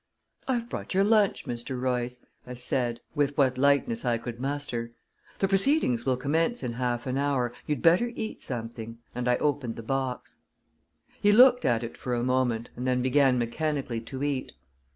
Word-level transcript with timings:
"I've 0.47 0.67
brought 0.67 0.95
your 0.95 1.03
lunch, 1.03 1.45
Mr. 1.45 1.79
Royce," 1.79 2.21
I 2.47 2.55
said, 2.55 3.01
with 3.13 3.37
what 3.37 3.59
lightness 3.59 4.03
I 4.03 4.17
could 4.17 4.39
muster. 4.39 4.93
"The 5.37 5.47
proceedings 5.47 6.07
will 6.07 6.17
commence 6.17 6.63
in 6.63 6.73
half 6.73 7.05
an 7.05 7.19
hour 7.19 7.53
you'd 7.67 7.83
better 7.83 8.11
eat 8.15 8.41
something," 8.41 8.97
and 9.13 9.27
I 9.27 9.35
opened 9.35 9.75
the 9.75 9.83
box. 9.83 10.37
He 11.21 11.31
looked 11.31 11.65
at 11.65 11.83
it 11.83 11.95
for 11.95 12.15
a 12.15 12.23
moment, 12.23 12.69
and 12.75 12.87
then 12.87 13.03
began 13.03 13.37
mechanically 13.37 14.01
to 14.01 14.23
eat. 14.23 14.53